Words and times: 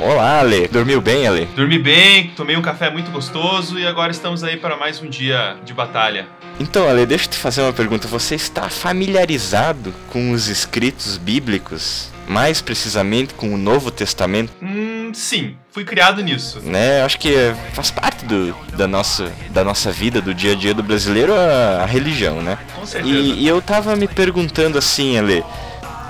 Olá, 0.00 0.38
Ale. 0.38 0.68
Dormiu 0.68 1.00
bem, 1.00 1.26
Ale? 1.26 1.46
Dormi 1.56 1.78
bem, 1.78 2.28
tomei 2.36 2.56
um 2.56 2.62
café 2.62 2.88
muito 2.88 3.10
gostoso 3.10 3.78
e 3.78 3.86
agora 3.86 4.12
estamos 4.12 4.44
aí 4.44 4.56
para 4.56 4.76
mais 4.76 5.02
um 5.02 5.08
dia 5.08 5.56
de 5.64 5.74
batalha. 5.74 6.26
Então, 6.60 6.88
Ale, 6.88 7.04
deixa 7.04 7.24
eu 7.24 7.30
te 7.30 7.36
fazer 7.36 7.62
uma 7.62 7.72
pergunta. 7.72 8.06
Você 8.06 8.36
está 8.36 8.68
familiarizado 8.68 9.92
com 10.10 10.30
os 10.30 10.46
escritos 10.46 11.16
bíblicos? 11.16 12.10
Mais 12.28 12.60
precisamente 12.60 13.34
com 13.34 13.52
o 13.54 13.56
Novo 13.56 13.90
Testamento? 13.90 14.52
Hum, 14.62 15.10
sim, 15.14 15.56
fui 15.72 15.82
criado 15.82 16.22
nisso. 16.22 16.60
Né, 16.60 17.02
acho 17.02 17.18
que 17.18 17.34
faz 17.72 17.90
parte 17.90 18.26
do, 18.26 18.54
da, 18.76 18.86
nossa, 18.86 19.32
da 19.50 19.64
nossa 19.64 19.90
vida, 19.90 20.20
do 20.20 20.34
dia 20.34 20.52
a 20.52 20.54
dia 20.54 20.74
do 20.74 20.82
brasileiro, 20.82 21.32
a, 21.34 21.82
a 21.82 21.86
religião, 21.86 22.42
né? 22.42 22.58
Com 22.74 22.84
certeza. 22.84 23.14
E, 23.14 23.44
e 23.44 23.48
eu 23.48 23.62
tava 23.62 23.96
me 23.96 24.06
perguntando 24.06 24.76
assim, 24.76 25.16
Ale, 25.16 25.42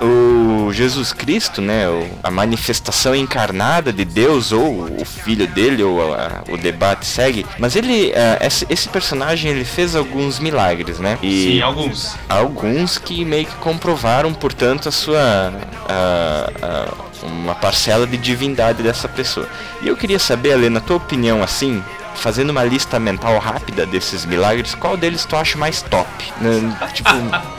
o 0.00 0.72
Jesus 0.72 1.12
Cristo, 1.12 1.60
né, 1.60 1.84
a 2.22 2.30
manifestação 2.30 3.14
encarnada 3.14 3.92
de 3.92 4.04
Deus 4.04 4.52
ou 4.52 4.84
o 5.00 5.04
filho 5.04 5.46
dele 5.46 5.82
ou 5.82 6.14
a, 6.14 6.42
o 6.50 6.56
debate 6.56 7.06
segue, 7.06 7.44
mas 7.58 7.76
ele 7.76 8.08
uh, 8.10 8.46
esse, 8.68 8.88
personagem 8.88 9.50
ele 9.50 9.64
fez 9.64 9.94
alguns 9.94 10.38
milagres, 10.38 10.98
né? 10.98 11.18
E 11.22 11.52
Sim, 11.52 11.60
alguns. 11.62 12.16
Alguns 12.28 12.98
que 12.98 13.24
meio 13.24 13.46
que 13.46 13.54
comprovaram, 13.56 14.32
portanto, 14.32 14.88
a 14.88 14.92
sua 14.92 15.52
uh, 15.88 16.94
uh, 16.94 17.08
uma 17.26 17.54
parcela 17.54 18.06
de 18.06 18.16
divindade 18.16 18.82
dessa 18.82 19.08
pessoa. 19.08 19.48
E 19.82 19.88
eu 19.88 19.96
queria 19.96 20.18
saber, 20.18 20.52
Ale, 20.52 20.68
na 20.68 20.80
tua 20.80 20.96
opinião, 20.96 21.42
assim, 21.42 21.82
fazendo 22.18 22.50
uma 22.50 22.64
lista 22.64 22.98
mental 22.98 23.38
rápida 23.38 23.86
desses 23.86 24.24
milagres, 24.24 24.74
qual 24.74 24.96
deles 24.96 25.24
tu 25.24 25.36
acha 25.36 25.56
mais 25.56 25.82
top? 25.82 26.08
Né, 26.40 26.76
tipo, 26.92 27.10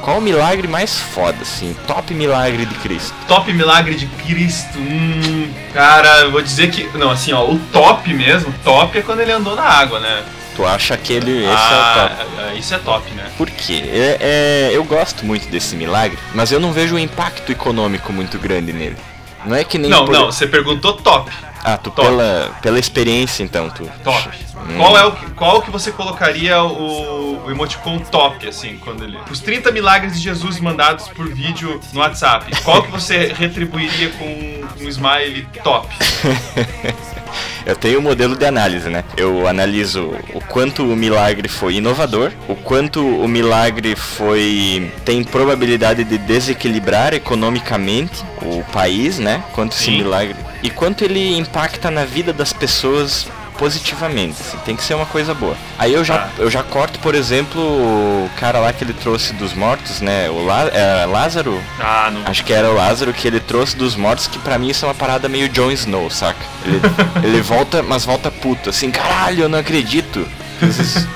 qual 0.02 0.18
o 0.18 0.22
milagre 0.22 0.68
mais 0.68 1.00
foda, 1.00 1.38
assim? 1.42 1.76
Top 1.88 2.14
milagre 2.14 2.66
de 2.66 2.76
Cristo. 2.76 3.14
Top 3.28 3.52
milagre 3.52 3.96
de 3.96 4.06
Cristo. 4.06 4.78
Hum, 4.78 5.52
cara, 5.74 6.22
eu 6.22 6.32
vou 6.32 6.42
dizer 6.42 6.70
que. 6.70 6.90
Não, 6.98 7.12
assim, 7.12 7.34
ó, 7.34 7.46
o 7.46 7.60
top 7.72 8.14
mesmo, 8.14 8.54
top 8.64 8.98
é 8.98 9.02
quando 9.02 9.22
ele 9.22 9.32
andou 9.32 9.56
na 9.56 9.64
água, 9.64 10.00
né? 10.00 10.24
Tu 10.56 10.66
acha 10.66 10.98
que 10.98 11.14
ele. 11.14 11.46
Esse 11.46 11.54
ah, 11.56 12.12
é 12.20 12.24
o 12.26 12.26
top. 12.26 12.42
É, 12.42 12.58
isso 12.58 12.76
é 12.76 12.78
top, 12.80 13.12
né? 13.12 13.32
Por 13.38 13.50
quê? 13.50 13.82
É, 13.86 14.18
é, 14.20 14.70
eu 14.74 14.84
gosto 14.84 15.26
muito 15.26 15.48
desse 15.50 15.76
milagre, 15.76 16.20
mas 16.34 16.52
eu 16.52 16.60
não 16.60 16.74
vejo 16.74 16.96
um 16.96 17.00
impacto 17.00 17.52
econômico 17.52 18.12
muito 18.12 18.38
grande 18.38 18.74
nele. 18.74 18.98
Não 19.46 19.56
é 19.56 19.64
que 19.64 19.78
nem. 19.78 19.90
Não, 19.90 20.06
por... 20.06 20.14
não, 20.14 20.26
você 20.26 20.46
perguntou 20.46 20.94
top. 20.94 21.32
Ah, 21.64 21.78
tu 21.78 21.92
top. 21.92 22.08
Pela, 22.08 22.58
pela 22.62 22.80
experiência 22.80 23.44
então, 23.44 23.70
tu. 23.70 23.90
Top. 24.04 24.30
Hum. 24.56 24.78
Qual 24.78 24.98
é 24.98 25.06
o 25.06 25.12
que, 25.12 25.32
qual 25.32 25.62
que 25.62 25.72
você 25.72 25.92
colocaria 25.92 26.62
o, 26.64 27.46
o 27.46 27.52
emoticon 27.52 28.00
top, 28.00 28.48
assim, 28.48 28.78
quando 28.78 29.04
ele. 29.04 29.18
Os 29.30 29.40
30 29.40 29.72
milagres 29.72 30.16
de 30.16 30.22
Jesus 30.22 30.60
mandados 30.60 31.08
por 31.10 31.28
vídeo 31.28 31.80
no 31.94 32.00
WhatsApp. 32.00 32.52
Qual 32.64 32.84
que 32.84 32.92
você 32.92 33.34
retribuiria 33.34 34.10
com 34.12 34.84
um 34.84 34.88
smile 34.88 35.48
top? 35.64 35.88
Eu 37.66 37.76
tenho 37.76 38.00
um 38.00 38.02
modelo 38.02 38.36
de 38.36 38.46
análise, 38.46 38.90
né? 38.90 39.04
Eu 39.18 39.48
analiso 39.48 40.14
o 40.34 40.42
quanto 40.42 40.84
o 40.84 40.96
milagre 40.96 41.48
foi 41.48 41.76
inovador, 41.76 42.32
o 42.48 42.56
quanto 42.56 43.06
o 43.06 43.28
milagre 43.28 43.96
foi 43.96 44.92
tem 45.06 45.24
probabilidade 45.24 46.04
de 46.04 46.18
desequilibrar 46.18 47.14
economicamente 47.14 48.24
o 48.42 48.64
país, 48.72 49.20
né? 49.20 49.44
Quanto 49.54 49.76
Sim. 49.76 49.82
esse 49.82 50.04
milagre 50.04 50.36
e 50.62 50.70
quanto 50.70 51.04
ele 51.04 51.38
impacta 51.38 51.90
na 51.90 52.04
vida 52.06 52.34
das 52.34 52.52
pessoas 52.52 53.28
positivamente. 53.60 54.38
Assim, 54.40 54.58
tem 54.60 54.76
que 54.76 54.84
ser 54.84 54.94
uma 54.94 55.06
coisa 55.06 55.34
boa. 55.34 55.56
Aí 55.78 55.94
eu 55.94 56.04
já, 56.04 56.16
ah. 56.16 56.30
eu 56.40 56.50
já 56.50 56.64
corto, 56.64 56.98
por 57.00 57.14
exemplo, 57.14 57.62
o 57.62 58.30
cara 58.38 58.60
lá 58.60 58.72
que 58.72 58.84
ele 58.84 58.94
trouxe 58.94 59.34
dos 59.34 59.54
mortos, 59.54 60.00
né? 60.00 60.30
O 60.30 60.46
Lá, 60.46 60.68
é, 60.70 61.06
Lázaro. 61.06 61.62
Ah, 61.80 62.10
não. 62.12 62.22
Acho 62.26 62.44
que 62.44 62.54
era 62.54 62.72
o 62.72 62.74
Lázaro 62.74 63.14
que 63.14 63.28
ele 63.28 63.40
trouxe 63.40 63.76
dos 63.76 63.96
mortos, 63.96 64.26
que 64.28 64.40
pra 64.40 64.58
mim 64.58 64.70
isso 64.70 64.86
é 64.86 64.88
uma 64.88 64.96
parada 64.96 65.28
meio 65.28 65.50
Jon 65.50 65.70
Snow, 65.72 66.10
saca? 66.10 66.40
Ele, 66.66 66.80
ele 67.24 67.42
volta, 67.42 67.84
mas 67.84 68.06
volta 68.06 68.32
puto, 68.32 68.70
assim, 68.70 68.90
caralho, 68.90 69.44
eu 69.44 69.50
não 69.50 69.60
acredito. 69.60 70.26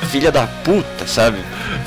Filha 0.09 0.31
da 0.31 0.47
puta, 0.47 1.07
sabe? 1.07 1.39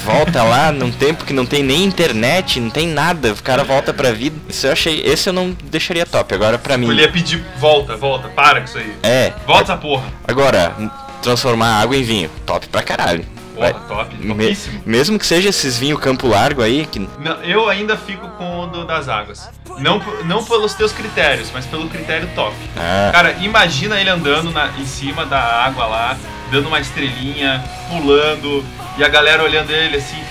Volta 0.05 0.43
lá 0.43 0.71
num 0.73 0.91
tempo 0.91 1.25
que 1.25 1.33
não 1.33 1.47
tem 1.47 1.63
nem 1.63 1.85
internet, 1.85 2.61
não 2.61 2.71
tem 2.71 2.89
nada, 2.89 3.33
o 3.33 3.43
cara 3.43 3.65
volta 3.65 3.93
pra 3.93 4.13
vida. 4.13 4.37
Isso 4.49 4.67
eu 4.67 4.73
achei. 4.73 5.01
Esse 5.05 5.29
eu 5.29 5.33
não 5.33 5.57
deixaria 5.65 6.05
top. 6.07 6.35
Agora 6.35 6.59
pra 6.59 6.77
mim. 6.77 6.89
Ele 6.91 7.03
ia 7.03 7.11
pedir 7.11 7.43
volta, 7.59 7.97
volta, 7.97 8.29
para 8.29 8.61
com 8.61 8.67
isso 8.67 8.79
aí. 8.79 8.93
É. 9.03 9.33
Volta 9.47 9.73
essa 9.73 9.77
porra. 9.77 10.05
Agora, 10.27 10.75
transformar 11.23 11.81
água 11.81 11.97
em 11.97 12.03
vinho. 12.03 12.31
Top 12.45 12.67
pra 12.69 12.83
caralho. 12.83 13.25
Porra, 13.57 13.73
top, 13.89 14.17
topíssimo. 14.17 14.83
Me, 14.85 14.93
mesmo 14.99 15.19
que 15.19 15.27
seja 15.27 15.49
esses 15.49 15.79
vinhos 15.79 15.99
Campo 15.99 16.29
Largo 16.29 16.63
aí. 16.63 16.87
Que... 16.87 16.99
Não, 16.99 17.43
eu 17.43 17.69
ainda 17.69 17.97
fico 17.97 18.29
com 18.31 18.61
o 18.61 18.67
do, 18.67 18.85
das 18.85 19.09
águas. 19.09 19.49
Não, 19.79 20.01
não 20.25 20.45
pelos 20.45 20.75
teus 20.75 20.93
critérios, 20.93 21.51
mas 21.53 21.65
pelo 21.67 21.89
critério 21.89 22.29
top. 22.35 22.55
Ah. 22.77 23.11
Cara, 23.13 23.33
imagina 23.41 23.99
ele 24.01 24.11
andando 24.11 24.51
na, 24.51 24.69
em 24.79 24.87
cima 24.87 25.25
da 25.25 25.41
água 25.41 25.87
lá, 25.87 26.17
dando 26.51 26.69
uma 26.69 26.81
estrelinha, 26.81 27.65
pulando, 27.89 28.65
e 28.99 29.05
a 29.05 29.09
galera 29.09 29.43
olhando 29.43 29.71
ele 29.71 29.97
assim, 29.97 30.23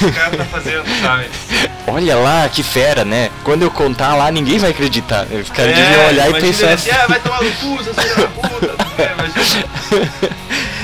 esse 0.00 0.12
cara 0.12 0.36
tá 0.36 0.44
fazendo, 0.44 0.84
sabe? 1.02 1.28
Olha 1.86 2.16
lá, 2.16 2.48
que 2.48 2.62
fera, 2.62 3.04
né? 3.04 3.30
Quando 3.44 3.62
eu 3.62 3.70
contar 3.70 4.14
lá, 4.14 4.30
ninguém 4.30 4.58
vai 4.58 4.70
acreditar. 4.70 5.26
Os 5.26 5.50
caras 5.50 5.78
é, 5.78 6.08
olhar 6.08 6.30
e 6.30 6.40
pensar 6.40 6.72
assim. 6.72 6.90
É, 6.90 7.06
vai 7.06 7.20
tomar 7.20 7.42
no 7.42 7.50
cu, 7.52 7.84
seu 7.84 7.94
filho 7.94 8.16
da 8.16 8.28
puta. 8.28 8.82
É, 8.98 9.14
mas... 9.16 9.32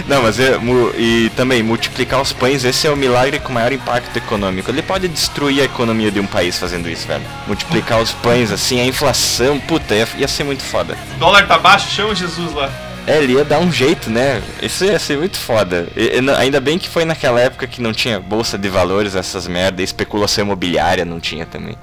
Não, 0.08 0.22
mas 0.22 0.40
é, 0.40 0.58
e 0.96 1.30
também 1.36 1.62
multiplicar 1.62 2.22
os 2.22 2.32
pães, 2.32 2.64
esse 2.64 2.86
é 2.86 2.90
o 2.90 2.96
milagre 2.96 3.38
com 3.38 3.52
maior 3.52 3.70
impacto 3.72 4.16
econômico. 4.16 4.70
Ele 4.70 4.80
pode 4.80 5.06
destruir 5.06 5.60
a 5.60 5.64
economia 5.64 6.10
de 6.10 6.18
um 6.18 6.26
país 6.26 6.58
fazendo 6.58 6.88
isso, 6.88 7.06
velho. 7.06 7.22
Multiplicar 7.46 8.00
os 8.00 8.10
pães, 8.12 8.50
assim, 8.50 8.80
a 8.80 8.86
inflação, 8.86 9.60
puta, 9.60 9.94
ia, 9.94 10.08
ia 10.16 10.26
ser 10.26 10.44
muito 10.44 10.62
foda. 10.62 10.96
O 11.16 11.18
dólar 11.18 11.46
tá 11.46 11.58
baixo, 11.58 11.90
chama 11.90 12.14
Jesus 12.14 12.54
lá. 12.54 12.72
É, 13.06 13.22
ele 13.22 13.34
ia 13.34 13.44
dar 13.44 13.58
um 13.58 13.70
jeito, 13.70 14.08
né? 14.08 14.42
Isso 14.62 14.84
ia 14.84 14.98
ser 14.98 15.18
muito 15.18 15.38
foda. 15.38 15.88
E, 15.94 16.10
ainda 16.38 16.58
bem 16.58 16.78
que 16.78 16.88
foi 16.88 17.04
naquela 17.04 17.38
época 17.40 17.66
que 17.66 17.82
não 17.82 17.92
tinha 17.92 18.18
bolsa 18.18 18.56
de 18.56 18.68
valores, 18.70 19.14
essas 19.14 19.46
merda, 19.46 19.82
e 19.82 19.84
especulação 19.84 20.44
imobiliária 20.44 21.04
não 21.04 21.20
tinha 21.20 21.44
também. 21.44 21.76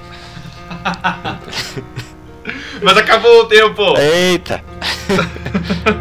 Mas 2.81 2.97
acabou 2.97 3.41
o 3.41 3.45
tempo! 3.45 3.97
Eita! 3.97 4.63